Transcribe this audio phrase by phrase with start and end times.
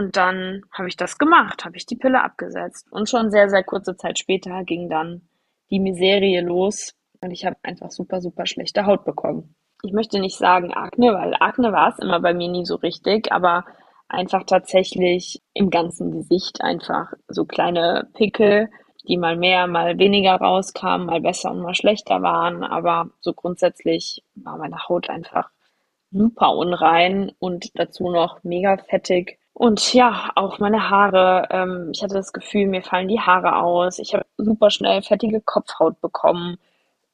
[0.00, 2.90] und dann habe ich das gemacht, habe ich die Pille abgesetzt.
[2.90, 5.28] Und schon sehr, sehr kurze Zeit später ging dann
[5.70, 9.54] die Miserie los und ich habe einfach super, super schlechte Haut bekommen.
[9.82, 13.30] Ich möchte nicht sagen Akne, weil Akne war es immer bei mir nie so richtig,
[13.30, 13.66] aber
[14.08, 18.70] einfach tatsächlich im ganzen Gesicht einfach so kleine Pickel,
[19.06, 22.64] die mal mehr, mal weniger rauskamen, mal besser und mal schlechter waren.
[22.64, 25.50] Aber so grundsätzlich war meine Haut einfach
[26.10, 29.39] super unrein und dazu noch mega fettig.
[29.52, 31.48] Und ja, auch meine Haare.
[31.50, 33.98] Ähm, ich hatte das Gefühl, mir fallen die Haare aus.
[33.98, 36.58] Ich habe super schnell fettige Kopfhaut bekommen.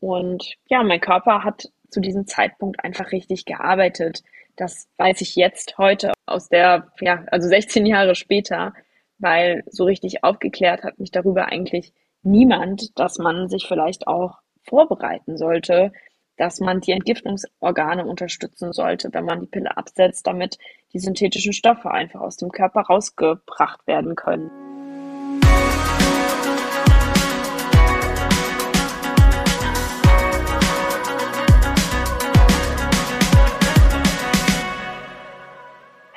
[0.01, 4.23] Und ja, mein Körper hat zu diesem Zeitpunkt einfach richtig gearbeitet.
[4.57, 8.75] Das weiß ich jetzt heute aus der, ja, also 16 Jahre später,
[9.19, 15.37] weil so richtig aufgeklärt hat mich darüber eigentlich niemand, dass man sich vielleicht auch vorbereiten
[15.37, 15.93] sollte,
[16.37, 20.59] dass man die Entgiftungsorgane unterstützen sollte, wenn man die Pille absetzt, damit
[20.93, 24.51] die synthetischen Stoffe einfach aus dem Körper rausgebracht werden können.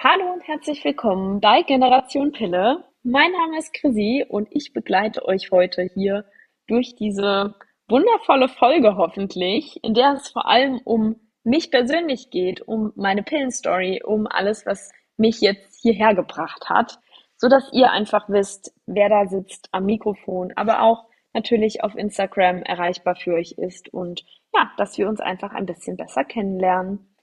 [0.02, 2.84] Hallo und herzlich willkommen bei Generation Pille.
[3.04, 6.26] Mein Name ist Chrissy und ich begleite euch heute hier
[6.68, 7.56] durch diese
[7.90, 14.02] wundervolle Folge hoffentlich, in der es vor allem um mich persönlich geht, um meine Pillenstory,
[14.04, 17.00] um alles, was mich jetzt hierher gebracht hat,
[17.38, 22.64] so dass ihr einfach wisst, wer da sitzt am Mikrofon, aber auch natürlich auf Instagram
[22.64, 27.16] erreichbar für euch ist und ja, dass wir uns einfach ein bisschen besser kennenlernen.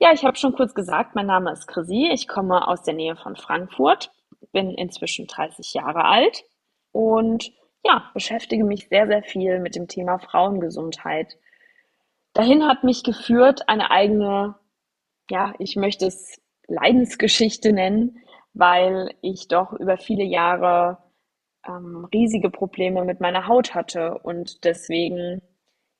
[0.00, 2.10] Ja, ich habe schon kurz gesagt, mein Name ist Chrissy.
[2.12, 4.12] Ich komme aus der Nähe von Frankfurt,
[4.52, 6.44] bin inzwischen 30 Jahre alt
[6.92, 7.52] und
[7.88, 11.38] ja, beschäftige mich sehr, sehr viel mit dem Thema Frauengesundheit.
[12.34, 14.54] Dahin hat mich geführt eine eigene,
[15.30, 18.18] ja, ich möchte es Leidensgeschichte nennen,
[18.52, 20.98] weil ich doch über viele Jahre
[21.66, 25.40] ähm, riesige Probleme mit meiner Haut hatte und deswegen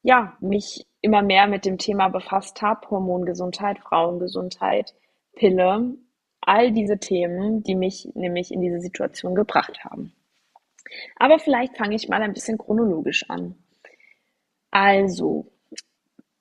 [0.03, 4.95] ja, mich immer mehr mit dem Thema befasst habe, Hormongesundheit, Frauengesundheit,
[5.35, 5.95] Pille,
[6.41, 10.13] all diese Themen, die mich nämlich in diese Situation gebracht haben.
[11.17, 13.57] Aber vielleicht fange ich mal ein bisschen chronologisch an.
[14.71, 15.51] Also,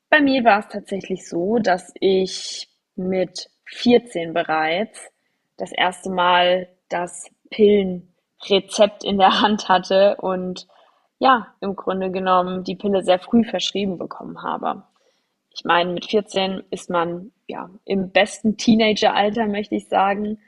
[0.09, 5.11] bei mir war es tatsächlich so, dass ich mit 14 bereits
[5.57, 10.67] das erste Mal das Pillenrezept in der Hand hatte und
[11.19, 14.83] ja, im Grunde genommen die Pille sehr früh verschrieben bekommen habe.
[15.49, 20.39] Ich meine, mit 14 ist man ja im besten Teenageralter, möchte ich sagen.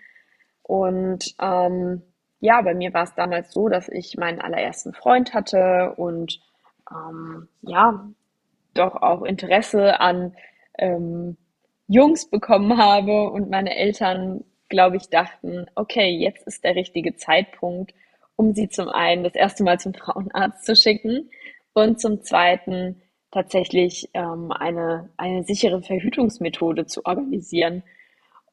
[0.62, 2.04] Und ähm,
[2.40, 6.40] ja, bei mir war es damals so, dass ich meinen allerersten Freund hatte und
[6.92, 8.10] ähm, ja,
[8.74, 10.36] doch auch Interesse an
[10.78, 11.38] ähm,
[11.88, 17.94] Jungs bekommen habe und meine Eltern, glaube ich, dachten, okay, jetzt ist der richtige Zeitpunkt,
[18.36, 21.30] um sie zum einen das erste Mal zum Frauenarzt zu schicken
[21.74, 23.02] und zum zweiten
[23.32, 27.84] tatsächlich ähm, eine, eine sichere Verhütungsmethode zu organisieren.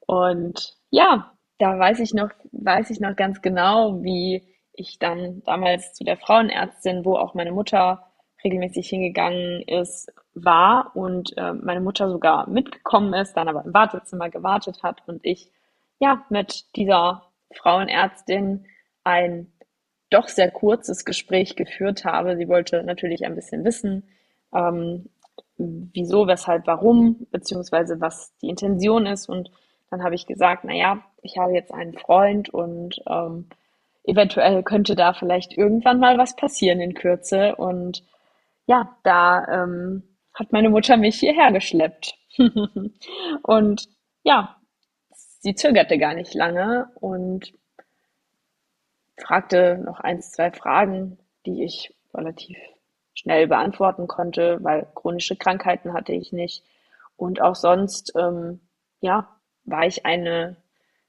[0.06, 5.94] Und ja, da weiß ich noch, weiß ich noch ganz genau, wie ich dann damals
[5.94, 8.06] zu der Frauenärztin, wo auch meine Mutter
[8.44, 14.28] regelmäßig hingegangen ist, war und äh, meine Mutter sogar mitgekommen ist, dann aber im Wartezimmer
[14.28, 15.50] gewartet hat und ich
[15.98, 17.22] ja mit dieser
[17.54, 18.66] Frauenärztin
[19.02, 19.50] ein
[20.10, 22.36] doch sehr kurzes Gespräch geführt habe.
[22.36, 24.04] Sie wollte natürlich ein bisschen wissen,
[24.54, 25.08] ähm,
[25.56, 29.28] wieso, weshalb, warum, beziehungsweise was die Intention ist.
[29.28, 29.50] Und
[29.90, 33.48] dann habe ich gesagt, na ja, ich habe jetzt einen Freund und ähm,
[34.04, 37.56] eventuell könnte da vielleicht irgendwann mal was passieren in Kürze.
[37.56, 38.04] Und
[38.66, 40.02] ja, da ähm,
[40.34, 42.14] hat meine Mutter mich hierher geschleppt.
[43.42, 43.88] und
[44.22, 44.56] ja,
[45.12, 47.52] sie zögerte gar nicht lange und
[49.18, 52.58] fragte noch eins, zwei Fragen, die ich relativ
[53.14, 56.62] schnell beantworten konnte, weil chronische Krankheiten hatte ich nicht.
[57.16, 58.60] Und auch sonst, ähm,
[59.00, 59.35] ja,
[59.66, 60.56] war ich eine,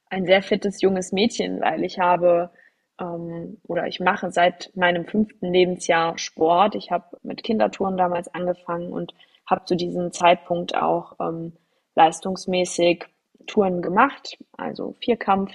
[0.10, 2.52] ein sehr fittes junges Mädchen, weil ich habe
[3.00, 6.76] ähm, oder ich mache seit meinem fünften Lebensjahr Sport.
[6.76, 9.14] Ich habe mit Kindertouren damals angefangen und
[9.46, 11.54] habe zu diesem Zeitpunkt auch ähm,
[11.96, 13.06] leistungsmäßig
[13.46, 15.54] Touren gemacht, also Vierkampf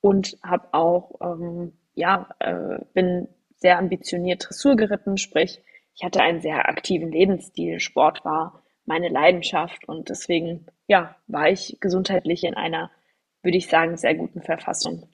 [0.00, 5.62] und habe auch ähm, ja, äh, bin sehr ambitioniert Dressur geritten, sprich,
[5.94, 7.80] ich hatte einen sehr aktiven Lebensstil.
[7.80, 12.90] Sport war meine Leidenschaft und deswegen, ja, war ich gesundheitlich in einer,
[13.42, 15.08] würde ich sagen, sehr guten Verfassung.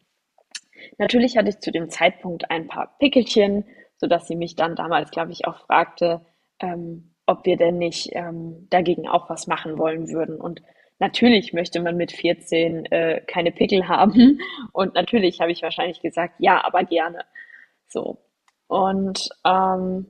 [0.98, 3.64] Natürlich hatte ich zu dem Zeitpunkt ein paar Pickelchen,
[3.96, 6.24] so dass sie mich dann damals, glaube ich, auch fragte,
[6.60, 10.40] ähm, ob wir denn nicht ähm, dagegen auch was machen wollen würden.
[10.40, 10.62] Und
[10.98, 14.40] natürlich möchte man mit 14 äh, keine Pickel haben
[14.72, 17.24] und natürlich habe ich wahrscheinlich gesagt, ja, aber gerne.
[17.88, 18.18] So.
[18.66, 20.06] Und ähm,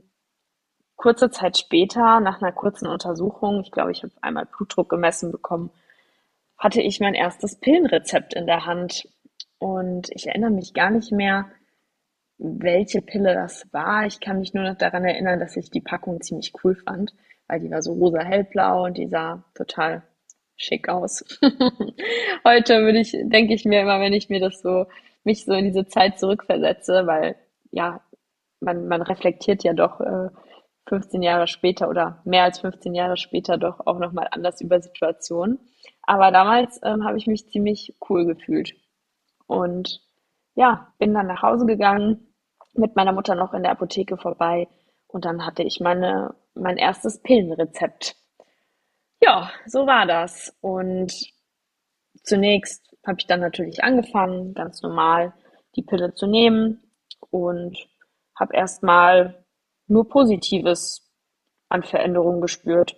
[1.01, 5.71] kurze Zeit später, nach einer kurzen Untersuchung, ich glaube, ich habe einmal Blutdruck gemessen bekommen,
[6.59, 9.09] hatte ich mein erstes Pillenrezept in der Hand.
[9.59, 11.47] Und ich erinnere mich gar nicht mehr,
[12.37, 14.05] welche Pille das war.
[14.05, 17.15] Ich kann mich nur noch daran erinnern, dass ich die Packung ziemlich cool fand,
[17.49, 20.03] weil die war so rosa hellblau und die sah total
[20.57, 21.25] schick aus.
[22.45, 24.85] Heute würde ich, denke ich mir immer, wenn ich mir das so,
[25.25, 27.37] mich so in diese Zeit zurückversetze, weil
[27.71, 28.03] ja,
[28.61, 30.29] man, man reflektiert ja doch äh,
[30.89, 35.59] 15 Jahre später oder mehr als 15 Jahre später doch auch nochmal anders über Situationen.
[36.03, 38.75] Aber damals ähm, habe ich mich ziemlich cool gefühlt.
[39.47, 40.01] Und
[40.55, 42.27] ja, bin dann nach Hause gegangen,
[42.75, 44.69] mit meiner Mutter noch in der Apotheke vorbei
[45.09, 48.17] und dann hatte ich meine, mein erstes Pillenrezept.
[49.21, 50.57] Ja, so war das.
[50.61, 51.13] Und
[52.23, 55.33] zunächst habe ich dann natürlich angefangen, ganz normal
[55.77, 56.83] die Pille zu nehmen
[57.31, 57.77] und
[58.39, 59.40] habe erstmal
[59.91, 61.11] nur Positives
[61.69, 62.97] an Veränderungen gespürt.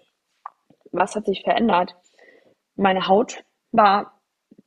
[0.93, 1.97] Was hat sich verändert?
[2.77, 4.21] Meine Haut war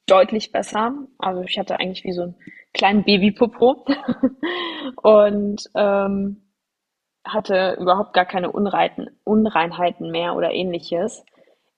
[0.08, 0.94] deutlich besser.
[1.18, 2.36] Also ich hatte eigentlich wie so einen
[2.74, 3.86] kleinen Babypopo
[5.04, 6.42] und ähm,
[7.26, 11.24] hatte überhaupt gar keine Unreiten, Unreinheiten mehr oder ähnliches.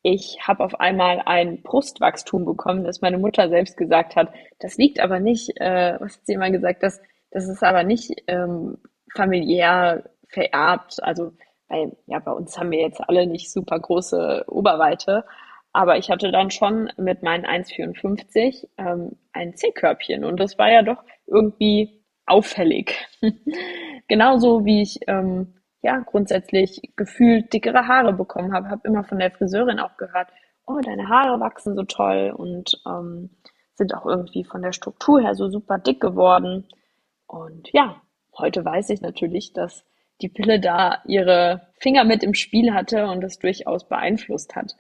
[0.02, 4.32] Ich habe auf einmal ein Brustwachstum bekommen, das meine Mutter selbst gesagt hat.
[4.60, 7.02] Das liegt aber nicht, äh, was hat sie immer gesagt, das,
[7.32, 8.78] das ist aber nicht ähm,
[9.14, 11.02] familiär vererbt.
[11.04, 11.34] Also
[11.70, 15.26] weil, ja, bei uns haben wir jetzt alle nicht super große Oberweite.
[15.74, 20.82] Aber ich hatte dann schon mit meinen 1,54 ähm, ein C-Körbchen und das war ja
[20.82, 22.96] doch irgendwie auffällig.
[24.08, 29.32] Genauso wie ich ähm, ja grundsätzlich gefühlt dickere Haare bekommen habe, habe immer von der
[29.32, 30.30] Friseurin auch gehört,
[30.66, 33.30] oh, deine Haare wachsen so toll und ähm,
[33.76, 36.68] sind auch irgendwie von der Struktur her so super dick geworden.
[37.28, 38.02] Und ja,
[38.38, 39.86] heute weiß ich natürlich, dass
[40.22, 44.76] die Pille da ihre Finger mit im Spiel hatte und das durchaus beeinflusst hat.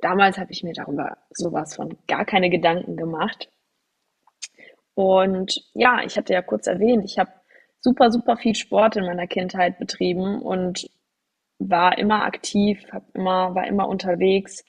[0.00, 3.48] Damals habe ich mir darüber sowas von gar keine Gedanken gemacht.
[4.94, 7.30] Und ja, ich hatte ja kurz erwähnt, ich habe
[7.80, 10.90] super, super viel Sport in meiner Kindheit betrieben und
[11.58, 14.64] war immer aktiv, hab immer, war immer unterwegs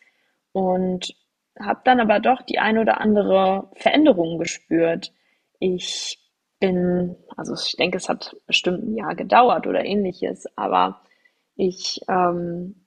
[0.52, 1.14] und
[1.60, 5.12] habe dann aber doch die ein oder andere Veränderung gespürt.
[5.60, 6.20] Ich
[6.62, 11.02] bin, also ich denke, es hat bestimmt ein Jahr gedauert oder ähnliches, aber
[11.58, 12.86] ich ähm,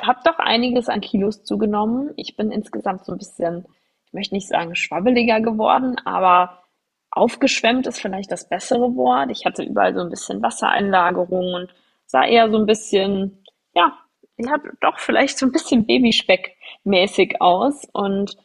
[0.00, 2.12] habe doch einiges an Kilos zugenommen.
[2.16, 3.66] Ich bin insgesamt so ein bisschen,
[4.06, 6.62] ich möchte nicht sagen schwabbeliger geworden, aber
[7.10, 9.30] aufgeschwemmt ist vielleicht das bessere Wort.
[9.30, 11.74] Ich hatte überall so ein bisschen Wassereinlagerung und
[12.06, 13.44] sah eher so ein bisschen,
[13.74, 13.92] ja,
[14.36, 18.36] ich habe doch vielleicht so ein bisschen Babyspeck-mäßig aus und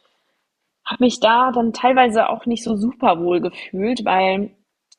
[0.84, 4.50] habe mich da dann teilweise auch nicht so super wohl gefühlt, weil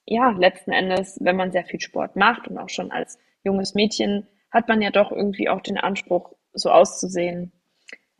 [0.06, 4.28] ja, letzten Endes, wenn man sehr viel Sport macht und auch schon als junges Mädchen,
[4.52, 7.52] hat man ja doch irgendwie auch den Anspruch, so auszusehen.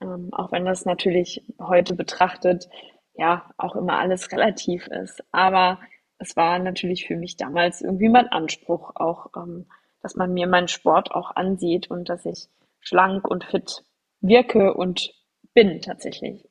[0.02, 2.68] Ähm, auch wenn das natürlich heute betrachtet,
[3.14, 5.24] ja, auch immer alles relativ ist.
[5.32, 5.80] Aber
[6.18, 9.68] es war natürlich für mich damals irgendwie mein Anspruch, auch, ähm,
[10.02, 12.50] dass man mir meinen Sport auch ansieht und dass ich
[12.80, 13.84] schlank und fit
[14.20, 15.14] wirke und
[15.54, 16.46] bin tatsächlich.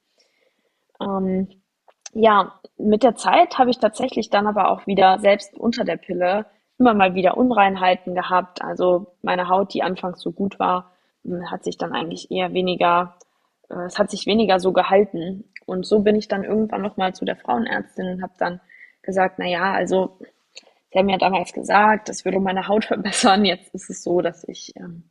[1.02, 1.48] Ähm,
[2.14, 6.46] ja, mit der Zeit habe ich tatsächlich dann aber auch wieder selbst unter der Pille
[6.78, 8.62] immer mal wieder Unreinheiten gehabt.
[8.62, 10.92] Also meine Haut, die anfangs so gut war,
[11.50, 13.16] hat sich dann eigentlich eher weniger,
[13.70, 15.44] äh, es hat sich weniger so gehalten.
[15.66, 18.60] Und so bin ich dann irgendwann nochmal zu der Frauenärztin und habe dann
[19.02, 20.18] gesagt, na ja, also
[20.92, 23.44] sie haben ja damals gesagt, das würde meine Haut verbessern.
[23.44, 25.04] Jetzt ist es so, dass ich ähm,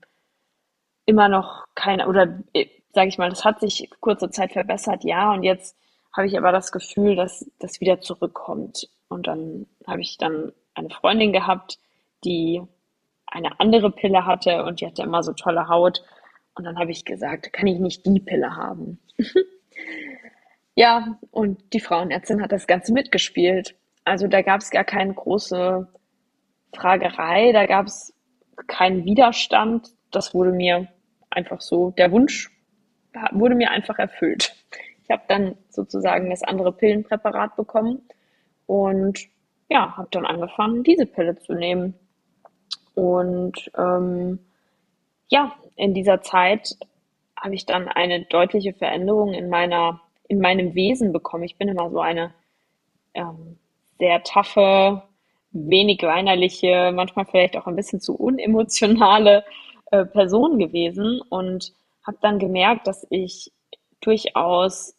[1.05, 5.33] immer noch keine, oder äh, sage ich mal, das hat sich kurze Zeit verbessert, ja,
[5.33, 5.75] und jetzt
[6.15, 8.89] habe ich aber das Gefühl, dass das wieder zurückkommt.
[9.07, 11.79] Und dann habe ich dann eine Freundin gehabt,
[12.23, 12.61] die
[13.27, 16.03] eine andere Pille hatte und die hatte immer so tolle Haut.
[16.55, 18.99] Und dann habe ich gesagt, kann ich nicht die Pille haben?
[20.75, 23.75] ja, und die Frauenärztin hat das Ganze mitgespielt.
[24.03, 25.87] Also da gab es gar keine große
[26.75, 28.13] Fragerei, da gab es
[28.67, 29.89] keinen Widerstand.
[30.11, 30.89] Das wurde mir
[31.29, 32.51] einfach so, der Wunsch
[33.31, 34.55] wurde mir einfach erfüllt.
[35.03, 38.01] Ich habe dann sozusagen das andere Pillenpräparat bekommen
[38.65, 39.27] und
[39.69, 41.93] ja, habe dann angefangen, diese Pille zu nehmen.
[42.93, 44.39] Und ähm,
[45.29, 46.75] ja, in dieser Zeit
[47.35, 51.43] habe ich dann eine deutliche Veränderung in meiner, in meinem Wesen bekommen.
[51.43, 52.33] Ich bin immer so eine
[53.13, 53.57] ähm,
[53.97, 55.03] sehr taffe,
[55.51, 59.43] wenig weinerliche, manchmal vielleicht auch ein bisschen zu unemotionale
[59.91, 61.73] äh, Person gewesen und
[62.05, 63.51] habe dann gemerkt, dass ich
[64.01, 64.95] durchaus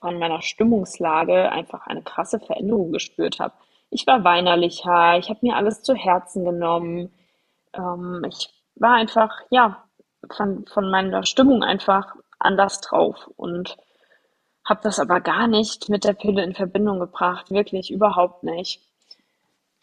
[0.00, 3.54] von meiner Stimmungslage einfach eine krasse Veränderung gespürt habe.
[3.90, 7.12] Ich war weinerlicher, ich habe mir alles zu Herzen genommen.
[7.72, 9.84] Ähm, ich war einfach, ja,
[10.30, 13.76] von, von meiner Stimmung einfach anders drauf und
[14.64, 18.82] habe das aber gar nicht mit der Pille in Verbindung gebracht, wirklich überhaupt nicht.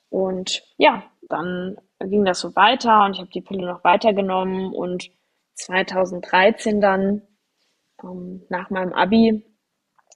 [0.10, 5.10] Und ja, dann ging das so weiter und ich habe die Pille noch weitergenommen und
[5.56, 7.22] 2013 dann
[8.04, 9.46] ähm, nach meinem Abi,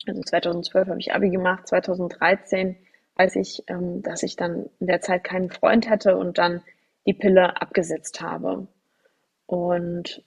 [0.07, 2.77] also 2012 habe ich Abi gemacht, 2013
[3.15, 6.61] weiß ich, ähm, dass ich dann in der Zeit keinen Freund hatte und dann
[7.05, 8.67] die Pille abgesetzt habe.
[9.47, 10.23] Und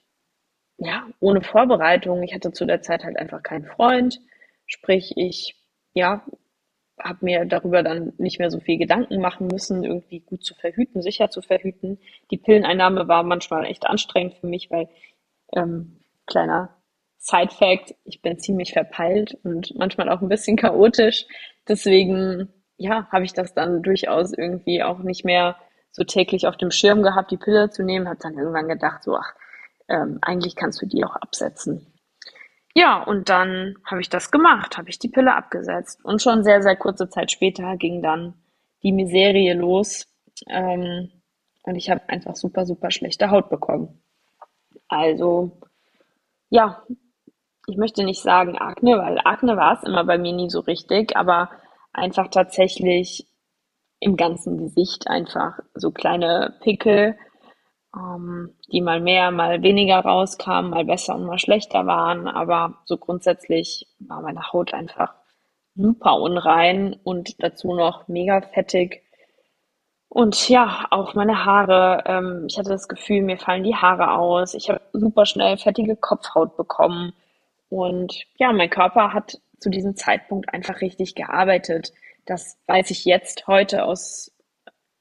[0.77, 2.23] ja, ohne Vorbereitung.
[2.23, 4.19] Ich hatte zu der Zeit halt einfach keinen Freund.
[4.65, 5.55] Sprich, ich,
[5.93, 6.25] ja,
[7.03, 11.01] habe mir darüber dann nicht mehr so viel Gedanken machen müssen, irgendwie gut zu verhüten,
[11.01, 11.99] sicher zu verhüten.
[12.31, 14.89] Die Pilleneinnahme war manchmal echt anstrengend für mich, weil,
[15.55, 16.69] ähm, kleiner
[17.17, 21.25] Side-Fact, ich bin ziemlich verpeilt und manchmal auch ein bisschen chaotisch.
[21.67, 25.55] Deswegen, ja, habe ich das dann durchaus irgendwie auch nicht mehr
[25.91, 28.07] so täglich auf dem Schirm gehabt, die Pille zu nehmen.
[28.07, 29.35] Habe dann irgendwann gedacht, so, ach,
[29.87, 31.90] ähm, eigentlich kannst du die auch absetzen.
[32.73, 36.03] Ja, und dann habe ich das gemacht, habe ich die Pille abgesetzt.
[36.03, 38.33] Und schon sehr, sehr kurze Zeit später ging dann
[38.83, 40.07] die Miserie los.
[40.47, 41.11] Ähm,
[41.63, 44.01] und ich habe einfach super, super schlechte Haut bekommen.
[44.87, 45.59] Also,
[46.49, 46.83] ja,
[47.67, 51.15] ich möchte nicht sagen Akne, weil Akne war es immer bei mir nie so richtig,
[51.15, 51.49] aber
[51.93, 53.27] einfach tatsächlich
[53.99, 57.17] im ganzen Gesicht einfach so kleine Pickel
[57.95, 62.27] ähm, die mal mehr, mal weniger rauskamen, mal besser und mal schlechter waren.
[62.27, 65.13] Aber so grundsätzlich war meine Haut einfach
[65.75, 69.03] super unrein und dazu noch mega fettig.
[70.09, 72.03] Und ja, auch meine Haare.
[72.05, 74.53] Ähm, ich hatte das Gefühl, mir fallen die Haare aus.
[74.53, 77.13] Ich habe super schnell fettige Kopfhaut bekommen.
[77.69, 81.93] Und ja, mein Körper hat zu diesem Zeitpunkt einfach richtig gearbeitet.
[82.25, 84.33] Das weiß ich jetzt heute aus,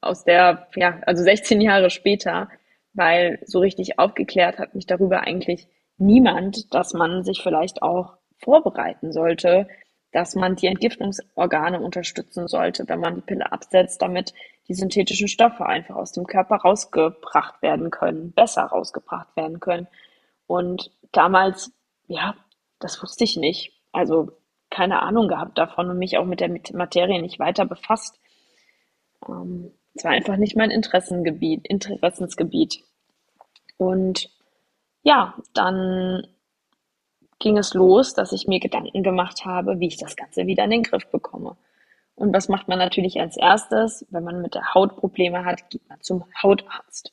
[0.01, 2.49] aus der, ja, also 16 Jahre später,
[2.93, 9.13] weil so richtig aufgeklärt hat mich darüber eigentlich niemand, dass man sich vielleicht auch vorbereiten
[9.13, 9.69] sollte,
[10.13, 14.35] dass man die Entgiftungsorgane unterstützen sollte, wenn man die Pille absetzt, damit
[14.69, 19.87] die synthetischen Stoffe einfach aus dem Körper rausgebracht werden können, besser rausgebracht werden können.
[20.47, 21.73] Und damals,
[22.09, 22.35] ja,
[22.81, 23.73] das wusste ich nicht.
[23.93, 24.33] Also
[24.71, 28.19] keine Ahnung gehabt davon und mich auch mit der Materie nicht weiter befasst.
[29.29, 32.83] Ähm, es war einfach nicht mein Interessengebiet, Interessensgebiet.
[33.77, 34.31] Und
[35.03, 36.27] ja, dann
[37.39, 40.71] ging es los, dass ich mir Gedanken gemacht habe, wie ich das Ganze wieder in
[40.71, 41.55] den Griff bekomme.
[42.15, 45.87] Und was macht man natürlich als erstes, wenn man mit der Haut Probleme hat, geht
[45.91, 47.13] man zum Hautarzt.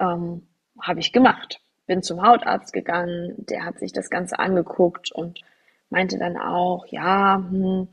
[0.00, 0.42] Ähm,
[0.80, 1.60] habe ich gemacht.
[1.86, 5.40] Bin zum Hautarzt gegangen, der hat sich das Ganze angeguckt und
[5.88, 7.86] meinte dann auch, ja, hm,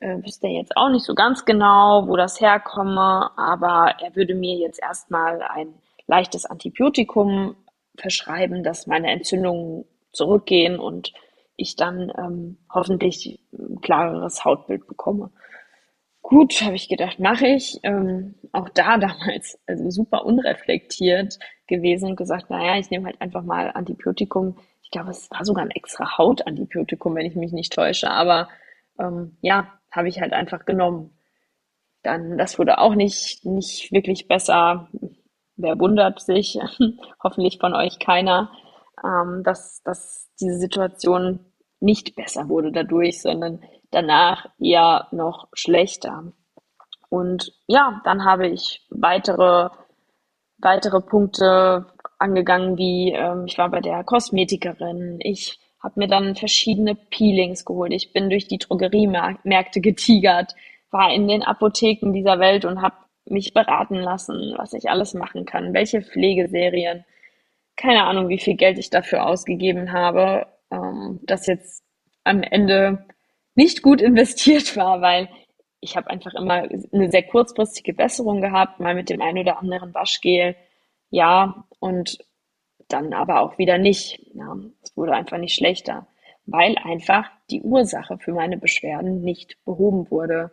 [0.00, 4.56] äh, wüsste jetzt auch nicht so ganz genau, wo das herkomme, aber er würde mir
[4.56, 5.74] jetzt erstmal ein
[6.06, 7.56] leichtes Antibiotikum
[7.96, 11.12] verschreiben, dass meine Entzündungen zurückgehen und
[11.56, 15.30] ich dann ähm, hoffentlich ein klareres Hautbild bekomme.
[16.22, 17.78] Gut, habe ich gedacht, mache ich.
[17.82, 23.42] Ähm, auch da damals also super unreflektiert gewesen und gesagt, naja, ich nehme halt einfach
[23.42, 24.56] mal Antibiotikum.
[24.82, 28.10] Ich glaube, es war sogar ein extra Hautantibiotikum, wenn ich mich nicht täusche.
[28.10, 28.48] Aber
[28.98, 31.16] ähm, ja, habe ich halt einfach genommen.
[32.02, 34.88] Dann, das wurde auch nicht, nicht wirklich besser.
[35.56, 36.58] Wer wundert sich?
[37.22, 38.50] Hoffentlich von euch keiner,
[39.04, 41.44] ähm, dass, dass diese Situation
[41.80, 46.32] nicht besser wurde dadurch, sondern danach eher noch schlechter.
[47.08, 49.68] Und ja, dann habe ich weitere,
[50.58, 51.86] weitere Punkte
[52.18, 57.92] angegangen, wie ähm, ich war bei der Kosmetikerin, ich habe mir dann verschiedene Peelings geholt.
[57.92, 60.54] Ich bin durch die Drogeriemärkte getigert,
[60.90, 62.96] war in den Apotheken dieser Welt und habe
[63.26, 67.04] mich beraten lassen, was ich alles machen kann, welche Pflegeserien.
[67.76, 71.84] Keine Ahnung, wie viel Geld ich dafür ausgegeben habe, ähm, das jetzt
[72.24, 73.06] am Ende
[73.54, 75.28] nicht gut investiert war, weil
[75.80, 79.94] ich habe einfach immer eine sehr kurzfristige Besserung gehabt, mal mit dem einen oder anderen
[79.94, 80.54] Waschgel,
[81.10, 82.18] ja, und
[82.92, 84.20] dann aber auch wieder nicht.
[84.34, 86.06] Ja, es wurde einfach nicht schlechter,
[86.46, 90.50] weil einfach die Ursache für meine Beschwerden nicht behoben wurde.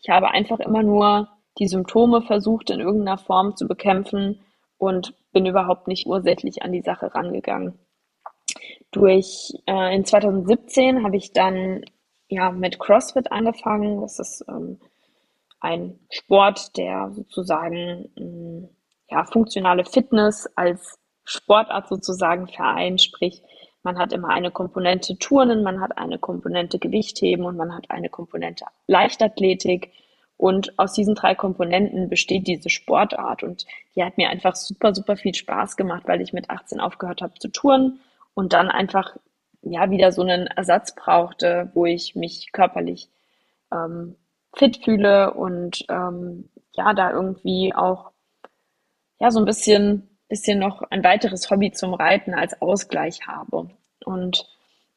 [0.00, 1.28] Ich habe einfach immer nur
[1.58, 4.40] die Symptome versucht in irgendeiner Form zu bekämpfen
[4.78, 7.78] und bin überhaupt nicht ursächlich an die Sache rangegangen.
[8.90, 11.84] Durch äh, in 2017 habe ich dann
[12.28, 14.00] ja mit CrossFit angefangen.
[14.00, 14.78] Das ist ähm,
[15.60, 18.70] ein Sport, der sozusagen
[19.08, 23.42] ja funktionale Fitness als Sportart sozusagen vereint, sprich
[23.86, 28.08] man hat immer eine Komponente Turnen, man hat eine Komponente Gewichtheben und man hat eine
[28.08, 29.92] Komponente Leichtathletik.
[30.36, 33.44] Und aus diesen drei Komponenten besteht diese Sportart.
[33.44, 33.64] Und
[33.94, 37.38] die hat mir einfach super, super viel Spaß gemacht, weil ich mit 18 aufgehört habe
[37.38, 38.00] zu touren
[38.34, 39.16] und dann einfach
[39.62, 43.08] ja wieder so einen Ersatz brauchte, wo ich mich körperlich
[43.72, 44.16] ähm,
[44.52, 48.10] fit fühle und ähm, ja, da irgendwie auch
[49.20, 53.70] ja so ein bisschen, bisschen noch ein weiteres Hobby zum Reiten als Ausgleich habe.
[54.04, 54.46] Und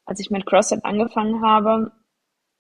[0.06, 1.92] als ich mit CrossFit angefangen habe,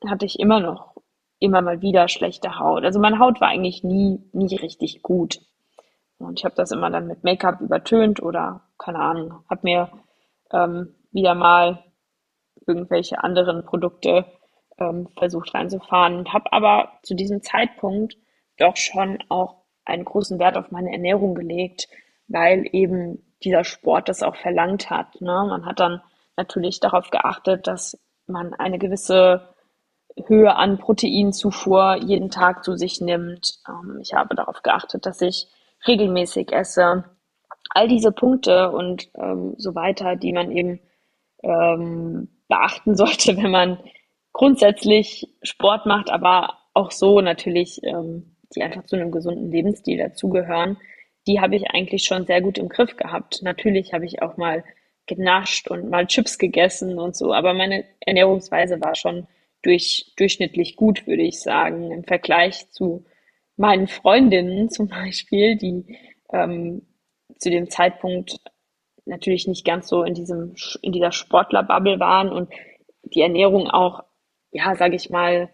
[0.07, 0.99] hatte ich immer noch
[1.39, 2.83] immer mal wieder schlechte Haut.
[2.83, 5.39] Also meine Haut war eigentlich nie, nie richtig gut.
[6.17, 9.89] Und ich habe das immer dann mit Make-up übertönt oder keine Ahnung, habe mir
[10.51, 11.83] ähm, wieder mal
[12.67, 14.25] irgendwelche anderen Produkte
[14.77, 18.17] ähm, versucht reinzufahren und habe aber zu diesem Zeitpunkt
[18.57, 21.87] doch schon auch einen großen Wert auf meine Ernährung gelegt,
[22.29, 25.19] weil eben dieser Sport das auch verlangt hat.
[25.21, 25.45] Ne?
[25.49, 26.01] Man hat dann
[26.37, 29.49] natürlich darauf geachtet, dass man eine gewisse
[30.27, 33.59] Höhe an Proteinzufuhr jeden Tag zu sich nimmt.
[33.67, 35.47] Ähm, ich habe darauf geachtet, dass ich
[35.87, 37.05] regelmäßig esse.
[37.71, 40.79] All diese Punkte und ähm, so weiter, die man eben
[41.43, 43.79] ähm, beachten sollte, wenn man
[44.33, 50.77] grundsätzlich Sport macht, aber auch so natürlich, ähm, die einfach zu einem gesunden Lebensstil dazugehören,
[51.29, 53.43] die habe ich eigentlich schon sehr gut im Griff gehabt.
[53.43, 54.63] Natürlich habe ich auch mal
[55.05, 59.27] genascht und mal Chips gegessen und so, aber meine Ernährungsweise war schon
[59.61, 63.05] durch, durchschnittlich gut, würde ich sagen, im Vergleich zu
[63.57, 65.97] meinen Freundinnen zum Beispiel, die
[66.33, 66.87] ähm,
[67.37, 68.39] zu dem Zeitpunkt
[69.05, 72.49] natürlich nicht ganz so in diesem in dieser Sportlerbubble waren und
[73.03, 74.03] die Ernährung auch,
[74.51, 75.49] ja, sage ich mal,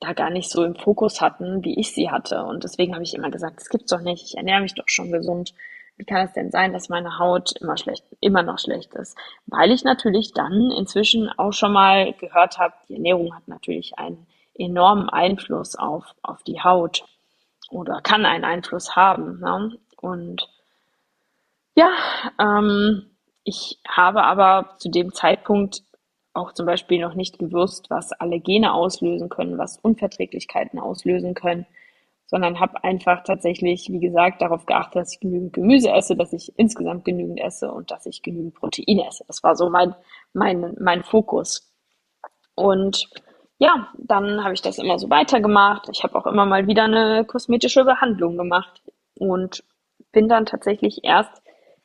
[0.00, 2.42] da gar nicht so im Fokus hatten, wie ich sie hatte.
[2.44, 4.24] Und deswegen habe ich immer gesagt, das gibt's doch nicht.
[4.24, 5.54] Ich ernähre mich doch schon gesund.
[5.96, 9.16] Wie kann es denn sein, dass meine Haut immer schlecht, immer noch schlecht ist?
[9.46, 14.26] Weil ich natürlich dann inzwischen auch schon mal gehört habe, die Ernährung hat natürlich einen
[14.54, 17.04] enormen Einfluss auf, auf die Haut
[17.68, 19.40] oder kann einen Einfluss haben.
[19.40, 19.78] Ne?
[20.00, 20.48] Und
[21.74, 21.90] ja,
[22.38, 23.10] ähm,
[23.44, 25.82] ich habe aber zu dem Zeitpunkt
[26.32, 31.66] auch zum Beispiel noch nicht gewusst, was Allergene auslösen können, was Unverträglichkeiten auslösen können,
[32.26, 36.52] sondern habe einfach tatsächlich, wie gesagt, darauf geachtet, dass ich genügend Gemüse esse, dass ich
[36.56, 39.24] insgesamt genügend esse und dass ich genügend Proteine esse.
[39.26, 39.96] Das war so mein,
[40.32, 41.72] mein, mein Fokus.
[42.54, 43.10] Und
[43.58, 45.88] ja, dann habe ich das immer so weitergemacht.
[45.92, 48.80] Ich habe auch immer mal wieder eine kosmetische Behandlung gemacht
[49.18, 49.64] und
[50.12, 51.42] bin dann tatsächlich erst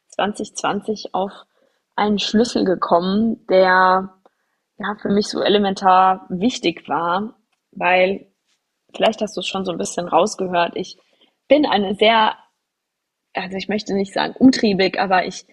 [0.10, 1.32] 2020 auf
[1.96, 4.14] einen Schlüssel gekommen, der
[4.78, 7.36] ja für mich so elementar wichtig war,
[7.72, 8.28] weil
[8.96, 10.76] vielleicht hast du es schon so ein bisschen rausgehört.
[10.76, 10.98] Ich
[11.48, 12.36] bin eine sehr,
[13.34, 15.46] also ich möchte nicht sagen umtriebig, aber ich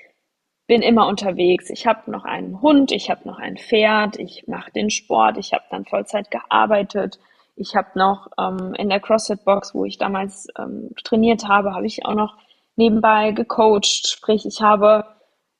[0.66, 1.70] bin immer unterwegs.
[1.70, 5.52] Ich habe noch einen Hund, ich habe noch ein Pferd, ich mache den Sport, ich
[5.52, 7.18] habe dann Vollzeit gearbeitet.
[7.56, 12.06] Ich habe noch ähm, in der CrossFit-Box, wo ich damals ähm, trainiert habe, habe ich
[12.06, 12.38] auch noch
[12.76, 14.08] nebenbei gecoacht.
[14.08, 15.04] Sprich, ich habe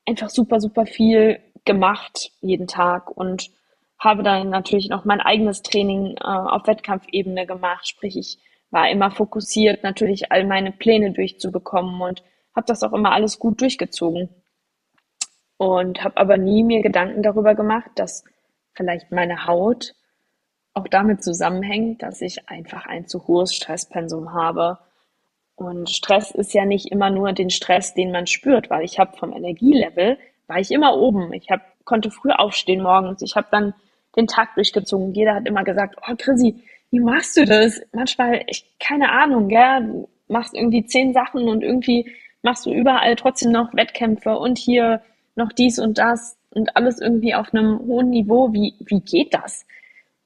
[0.07, 3.51] einfach super, super viel gemacht jeden Tag und
[3.98, 7.88] habe dann natürlich noch mein eigenes Training äh, auf Wettkampfebene gemacht.
[7.88, 8.38] Sprich, ich
[8.70, 12.22] war immer fokussiert, natürlich all meine Pläne durchzubekommen und
[12.55, 14.29] habe das auch immer alles gut durchgezogen.
[15.57, 18.25] Und habe aber nie mir Gedanken darüber gemacht, dass
[18.75, 19.94] vielleicht meine Haut
[20.75, 24.79] auch damit zusammenhängt, dass ich einfach ein zu hohes Stresspensum habe.
[25.55, 29.16] Und Stress ist ja nicht immer nur den Stress, den man spürt, weil ich habe
[29.16, 30.18] vom Energielevel
[30.53, 31.33] war ich immer oben.
[31.33, 33.23] Ich hab, konnte früh aufstehen morgens.
[33.23, 33.73] Ich habe dann
[34.17, 35.15] den Tag durchgezogen.
[35.15, 37.81] Jeder hat immer gesagt, oh Chrissy, wie machst du das?
[37.93, 39.81] Manchmal, ich, keine Ahnung, gell?
[39.87, 42.12] Du machst irgendwie zehn Sachen und irgendwie
[42.43, 45.01] machst du überall trotzdem noch Wettkämpfe und hier
[45.37, 48.53] noch dies und das und alles irgendwie auf einem hohen Niveau.
[48.53, 49.65] Wie, wie geht das?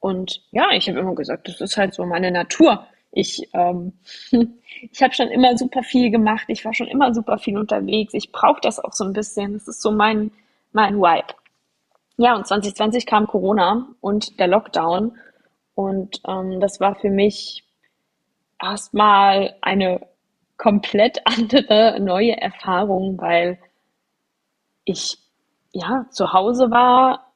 [0.01, 2.85] Und ja, ich habe immer gesagt, das ist halt so meine Natur.
[3.13, 3.93] Ich, ähm,
[4.93, 6.45] ich habe schon immer super viel gemacht.
[6.49, 8.15] Ich war schon immer super viel unterwegs.
[8.15, 9.55] Ich brauche das auch so ein bisschen.
[9.55, 10.33] Das ist so mein,
[10.73, 11.35] mein Vibe.
[12.19, 15.17] Ja, und 2020 kam Corona und der Lockdown.
[15.75, 17.65] Und ähm, das war für mich
[18.61, 20.01] erstmal eine
[20.57, 23.59] komplett andere, neue Erfahrung, weil
[24.85, 25.19] ich
[25.73, 27.33] ja zu Hause war,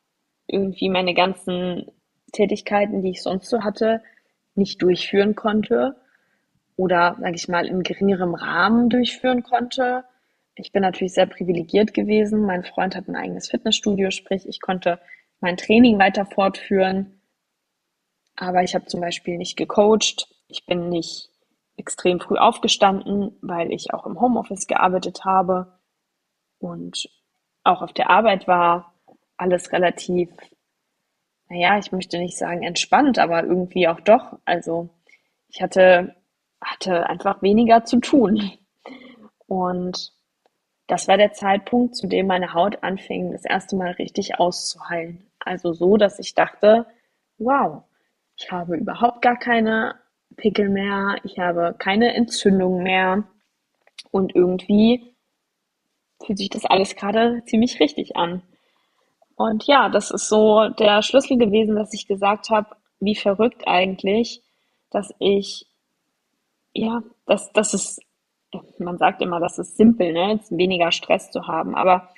[0.47, 1.87] irgendwie meine ganzen
[2.33, 4.03] Tätigkeiten, die ich sonst so hatte,
[4.55, 5.97] nicht durchführen konnte
[6.77, 10.05] oder, sage ich mal, in geringerem Rahmen durchführen konnte.
[10.55, 12.43] Ich bin natürlich sehr privilegiert gewesen.
[12.45, 14.99] Mein Freund hat ein eigenes Fitnessstudio, sprich, ich konnte
[15.41, 17.21] mein Training weiter fortführen.
[18.37, 20.29] Aber ich habe zum Beispiel nicht gecoacht.
[20.49, 21.31] Ich bin nicht
[21.77, 25.79] extrem früh aufgestanden, weil ich auch im Homeoffice gearbeitet habe
[26.59, 27.09] und
[27.65, 28.95] auch auf der Arbeit war.
[29.37, 30.29] alles relativ,
[31.51, 34.39] naja, ich möchte nicht sagen entspannt, aber irgendwie auch doch.
[34.45, 34.89] Also
[35.49, 36.15] ich hatte,
[36.61, 38.53] hatte einfach weniger zu tun.
[39.49, 40.13] Und
[40.87, 45.29] das war der Zeitpunkt, zu dem meine Haut anfing, das erste Mal richtig auszuheilen.
[45.41, 46.87] Also so, dass ich dachte,
[47.39, 47.83] wow,
[48.37, 49.97] ich habe überhaupt gar keine
[50.37, 53.25] Pickel mehr, ich habe keine Entzündung mehr
[54.13, 55.17] und irgendwie
[56.25, 58.43] fühlt sich das alles gerade ziemlich richtig an.
[59.41, 64.43] Und ja, das ist so der Schlüssel gewesen, dass ich gesagt habe, wie verrückt eigentlich,
[64.91, 65.67] dass ich,
[66.75, 68.01] ja, dass, dass es,
[68.77, 72.11] man sagt immer, das ist simpel, ne, jetzt weniger Stress zu haben, aber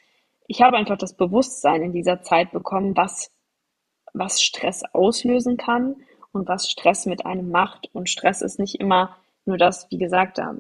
[0.49, 3.31] ich habe einfach das Bewusstsein in dieser Zeit bekommen, was,
[4.13, 5.95] was Stress auslösen kann
[6.33, 7.89] und was Stress mit einem macht.
[7.93, 10.57] Und Stress ist nicht immer nur das, wie gesagt, da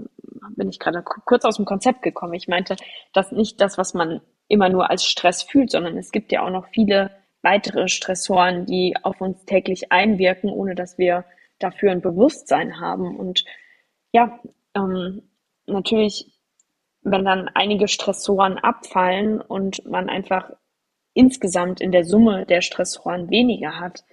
[0.50, 2.34] bin ich gerade kurz aus dem Konzept gekommen.
[2.34, 2.76] Ich meinte,
[3.12, 4.20] das nicht das, was man
[4.52, 7.10] immer nur als Stress fühlt, sondern es gibt ja auch noch viele
[7.40, 11.24] weitere Stressoren, die auf uns täglich einwirken, ohne dass wir
[11.58, 13.16] dafür ein Bewusstsein haben.
[13.16, 13.46] Und
[14.12, 14.38] ja,
[14.74, 15.22] ähm,
[15.66, 16.38] natürlich,
[17.00, 20.50] wenn dann einige Stressoren abfallen und man einfach
[21.14, 24.04] insgesamt in der Summe der Stressoren weniger hat,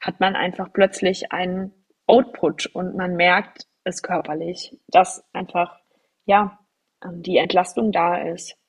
[0.00, 1.72] hat man einfach plötzlich einen
[2.06, 5.80] Output und man merkt es körperlich, dass einfach,
[6.24, 6.60] ja,
[7.04, 8.59] ähm, die Entlastung da ist.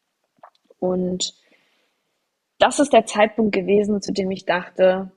[0.82, 1.36] Und
[2.58, 5.12] das ist der Zeitpunkt gewesen, zu dem ich dachte,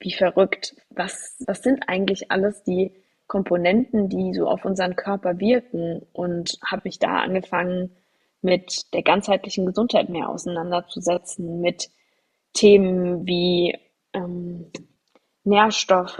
[0.00, 2.94] wie verrückt, was, was sind eigentlich alles die
[3.26, 6.06] Komponenten, die so auf unseren Körper wirken?
[6.12, 7.94] Und habe mich da angefangen,
[8.42, 11.90] mit der ganzheitlichen Gesundheit mehr auseinanderzusetzen, mit
[12.54, 13.76] Themen wie
[14.14, 14.72] ähm,
[15.44, 16.18] Nährstoffe,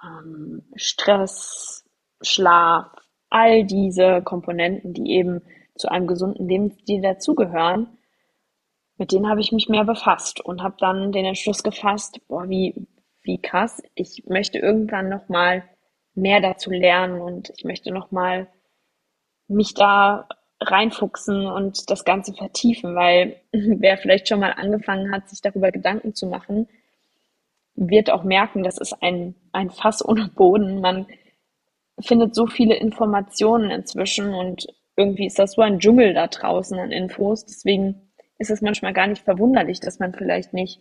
[0.00, 1.84] ähm, Stress,
[2.22, 2.86] Schlaf,
[3.28, 5.42] all diese Komponenten, die eben
[5.74, 7.98] zu einem gesunden Lebensstil dazugehören,
[8.98, 12.86] mit denen habe ich mich mehr befasst und habe dann den Entschluss gefasst, boah, wie,
[13.22, 15.64] wie krass, ich möchte irgendwann nochmal
[16.14, 18.48] mehr dazu lernen und ich möchte nochmal
[19.48, 20.28] mich da
[20.60, 26.14] reinfuchsen und das Ganze vertiefen, weil wer vielleicht schon mal angefangen hat, sich darüber Gedanken
[26.14, 26.68] zu machen,
[27.74, 30.80] wird auch merken, das ist ein, ein Fass ohne Boden.
[30.80, 31.06] Man
[31.98, 36.92] findet so viele Informationen inzwischen und irgendwie ist das so ein Dschungel da draußen an
[36.92, 37.44] Infos.
[37.44, 40.80] Deswegen ist es manchmal gar nicht verwunderlich, dass man vielleicht nicht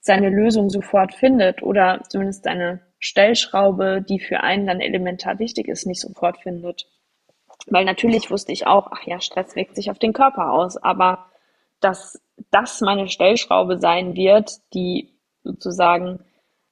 [0.00, 5.86] seine Lösung sofort findet oder zumindest eine Stellschraube, die für einen dann elementar wichtig ist,
[5.86, 6.86] nicht sofort findet.
[7.66, 11.26] Weil natürlich wusste ich auch, ach ja, Stress wirkt sich auf den Körper aus, aber
[11.80, 16.20] dass das meine Stellschraube sein wird, die sozusagen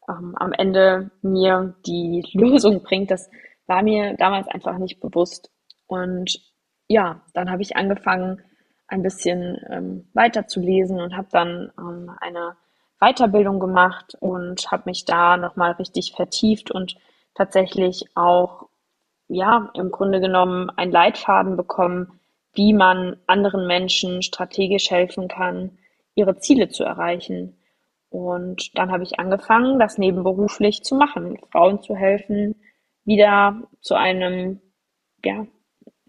[0.08, 3.30] ähm, am Ende mir die Lösung bringt, das
[3.66, 5.50] war mir damals einfach nicht bewusst.
[5.86, 6.40] Und
[6.88, 8.42] ja, dann habe ich angefangen,
[8.88, 12.56] ein bisschen ähm, weiter zu lesen und habe dann ähm, eine
[13.00, 16.96] Weiterbildung gemacht und habe mich da nochmal richtig vertieft und
[17.34, 18.68] tatsächlich auch,
[19.28, 22.18] ja, im Grunde genommen einen Leitfaden bekommen,
[22.54, 25.78] wie man anderen Menschen strategisch helfen kann,
[26.14, 27.58] ihre Ziele zu erreichen.
[28.08, 32.56] Und dann habe ich angefangen, das nebenberuflich zu machen, Frauen zu helfen,
[33.04, 34.60] wieder zu einem,
[35.22, 35.46] ja,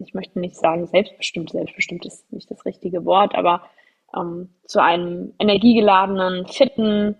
[0.00, 3.62] ich möchte nicht sagen selbstbestimmt, selbstbestimmt ist nicht das richtige Wort, aber
[4.16, 7.16] ähm, zu einem energiegeladenen, fitten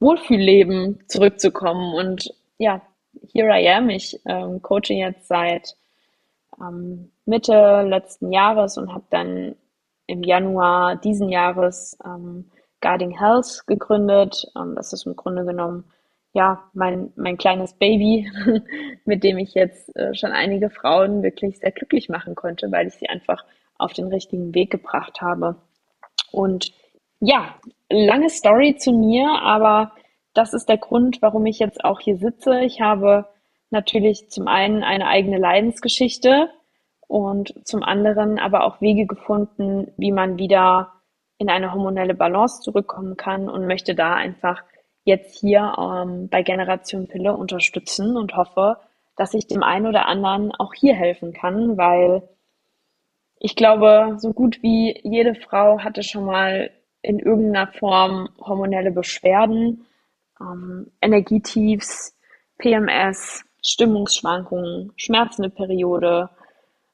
[0.00, 1.94] Wohlfühlleben zurückzukommen.
[1.94, 2.82] Und ja,
[3.32, 3.90] here I am.
[3.90, 5.76] Ich ähm, coache jetzt seit
[6.60, 9.56] ähm, Mitte letzten Jahres und habe dann
[10.06, 12.50] im Januar diesen Jahres ähm,
[12.80, 14.46] Guarding Health gegründet.
[14.56, 15.84] Ähm, das ist im Grunde genommen
[16.34, 18.30] ja mein, mein kleines Baby,
[19.04, 22.94] mit dem ich jetzt äh, schon einige Frauen wirklich sehr glücklich machen konnte, weil ich
[22.94, 23.44] sie einfach
[23.78, 25.56] auf den richtigen Weg gebracht habe.
[26.32, 26.72] Und
[27.20, 27.54] ja,
[27.88, 29.92] lange Story zu mir, aber
[30.34, 32.60] das ist der Grund, warum ich jetzt auch hier sitze.
[32.60, 33.26] Ich habe
[33.70, 36.50] natürlich zum einen eine eigene Leidensgeschichte
[37.06, 40.92] und zum anderen aber auch Wege gefunden, wie man wieder
[41.38, 44.62] in eine hormonelle Balance zurückkommen kann und möchte da einfach
[45.04, 48.78] jetzt hier ähm, bei Generation Pille unterstützen und hoffe,
[49.16, 52.22] dass ich dem einen oder anderen auch hier helfen kann, weil
[53.38, 56.70] ich glaube, so gut wie jede Frau hatte schon mal
[57.02, 59.86] in irgendeiner Form hormonelle Beschwerden,
[60.40, 62.16] ähm, Energietiefs,
[62.58, 66.30] PMS, Stimmungsschwankungen, schmerzende Periode,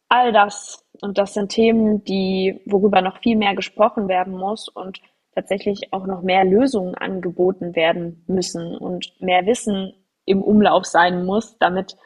[0.09, 0.85] all das.
[1.01, 4.69] Und das sind Themen, die, worüber noch viel mehr gesprochen werden muss.
[4.69, 5.01] Und
[5.35, 11.59] tatsächlich auch noch mehr Lösungen angeboten werden müssen und mehr Wissen im Umlauf sein muss,
[11.59, 11.97] damit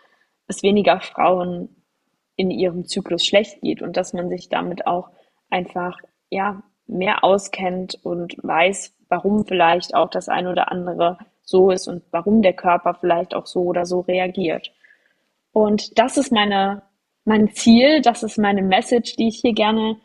[0.47, 1.69] es weniger Frauen
[2.37, 5.11] in ihrem Zyklus schlecht geht und dass man sich damit auch
[5.51, 5.99] einfach,
[6.31, 12.03] ja, mehr auskennt und weiß, warum vielleicht auch das ein oder andere so ist und
[12.11, 14.73] warum der Körper vielleicht auch so oder so reagiert.
[15.53, 16.83] Und das ist meine,
[17.25, 19.97] mein Ziel, das ist meine Message, die ich hier gerne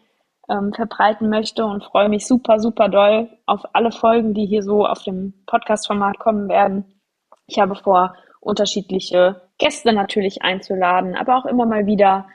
[0.49, 4.85] ähm, verbreiten möchte und freue mich super, super doll auf alle Folgen, die hier so
[4.85, 6.99] auf dem Podcast-Format kommen werden.
[7.47, 12.27] Ich habe vor, unterschiedliche Gäste natürlich einzuladen, aber auch immer mal wieder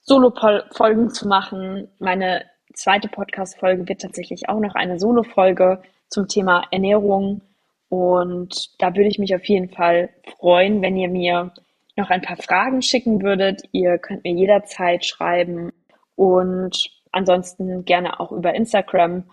[0.00, 1.88] Solo-Folgen zu machen.
[1.98, 7.42] Meine zweite Podcast-Folge wird tatsächlich auch noch eine Solo-Folge zum Thema Ernährung.
[7.88, 11.52] Und da würde ich mich auf jeden Fall freuen, wenn ihr mir
[11.96, 13.62] noch ein paar Fragen schicken würdet.
[13.72, 15.72] Ihr könnt mir jederzeit schreiben
[16.14, 19.24] und ansonsten gerne auch über Instagram.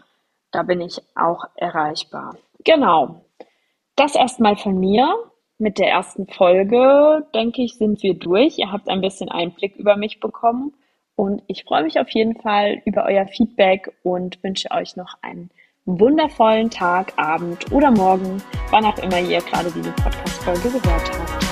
[0.51, 2.35] Da bin ich auch erreichbar.
[2.63, 3.21] Genau.
[3.95, 5.15] Das erstmal von mir.
[5.57, 8.57] Mit der ersten Folge, denke ich, sind wir durch.
[8.57, 10.73] Ihr habt ein bisschen Einblick über mich bekommen.
[11.15, 15.49] Und ich freue mich auf jeden Fall über euer Feedback und wünsche euch noch einen
[15.85, 21.44] wundervollen Tag, Abend oder Morgen, wann auch immer ihr gerade diese Podcast-Folge gehört habt.